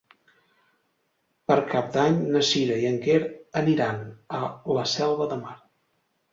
Per 1.51 1.57
Cap 1.73 1.91
d'Any 1.97 2.17
na 2.37 2.43
Sira 2.53 2.79
i 2.85 2.89
en 2.93 2.99
Quer 3.05 3.21
aniran 3.63 4.03
a 4.41 4.43
la 4.81 4.91
Selva 4.97 5.33
de 5.37 5.43
Mar. 5.47 5.59